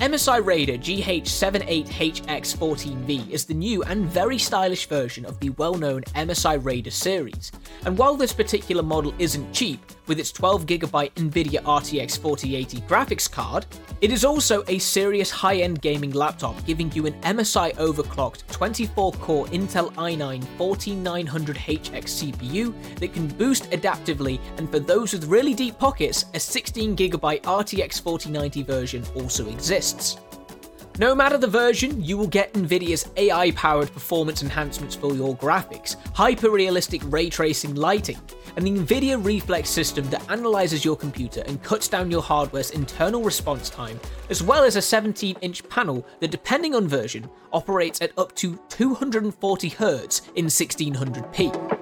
MSI 0.00 0.42
Raider 0.42 0.78
GE78HX14V 0.78 3.28
is 3.28 3.44
the 3.44 3.52
new 3.52 3.82
and 3.82 4.06
very 4.06 4.38
stylish 4.38 4.86
version 4.86 5.26
of 5.26 5.38
the 5.40 5.50
well 5.50 5.74
known 5.74 6.00
MSI 6.14 6.64
Raider 6.64 6.90
series. 6.90 7.52
And 7.84 7.98
while 7.98 8.16
this 8.16 8.32
particular 8.32 8.82
model 8.82 9.12
isn't 9.18 9.52
cheap, 9.52 9.82
with 10.10 10.18
its 10.18 10.32
12GB 10.32 11.12
Nvidia 11.12 11.62
RTX 11.62 12.18
4080 12.18 12.80
graphics 12.80 13.30
card, 13.30 13.64
it 14.00 14.10
is 14.10 14.24
also 14.24 14.64
a 14.66 14.76
serious 14.76 15.30
high 15.30 15.58
end 15.58 15.80
gaming 15.82 16.10
laptop, 16.10 16.56
giving 16.66 16.90
you 16.90 17.06
an 17.06 17.12
MSI 17.20 17.76
overclocked 17.76 18.44
24 18.50 19.12
core 19.12 19.46
Intel 19.46 19.92
i9 19.92 20.42
14900HX 20.58 22.08
CPU 22.18 22.74
that 22.98 23.12
can 23.12 23.28
boost 23.28 23.70
adaptively, 23.70 24.40
and 24.56 24.68
for 24.68 24.80
those 24.80 25.12
with 25.12 25.26
really 25.26 25.54
deep 25.54 25.78
pockets, 25.78 26.24
a 26.34 26.38
16GB 26.38 27.42
RTX 27.42 28.02
4090 28.02 28.64
version 28.64 29.04
also 29.14 29.48
exists. 29.48 30.16
No 31.00 31.14
matter 31.14 31.38
the 31.38 31.46
version, 31.46 32.04
you 32.04 32.18
will 32.18 32.26
get 32.26 32.52
Nvidia's 32.52 33.08
AI 33.16 33.52
powered 33.52 33.90
performance 33.90 34.42
enhancements 34.42 34.94
for 34.94 35.14
your 35.14 35.34
graphics, 35.34 35.96
hyper 36.14 36.50
realistic 36.50 37.00
ray 37.06 37.30
tracing 37.30 37.74
lighting, 37.74 38.18
and 38.56 38.66
the 38.66 38.72
Nvidia 38.72 39.24
Reflex 39.24 39.70
system 39.70 40.04
that 40.10 40.30
analyzes 40.30 40.84
your 40.84 40.96
computer 40.96 41.42
and 41.46 41.62
cuts 41.62 41.88
down 41.88 42.10
your 42.10 42.20
hardware's 42.20 42.72
internal 42.72 43.22
response 43.22 43.70
time, 43.70 43.98
as 44.28 44.42
well 44.42 44.62
as 44.62 44.76
a 44.76 44.82
17 44.82 45.36
inch 45.40 45.66
panel 45.70 46.06
that, 46.20 46.30
depending 46.30 46.74
on 46.74 46.86
version, 46.86 47.26
operates 47.50 48.02
at 48.02 48.12
up 48.18 48.34
to 48.34 48.60
240Hz 48.68 50.20
in 50.34 50.44
1600p. 50.44 51.79